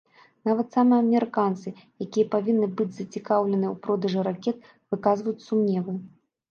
[0.47, 1.73] Нават самі амерыканцы,
[2.05, 4.57] якія павінны быць зацікаўленыя ў продажы ракет,
[4.95, 5.91] выказваюць сумневы.